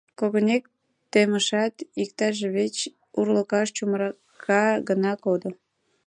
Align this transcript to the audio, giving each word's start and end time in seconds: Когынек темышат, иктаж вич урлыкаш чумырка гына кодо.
Когынек 0.19 0.63
темышат, 1.11 1.75
иктаж 2.01 2.37
вич 2.53 2.77
урлыкаш 3.19 3.67
чумырка 3.75 4.63
гына 4.87 5.11
кодо. 5.23 5.49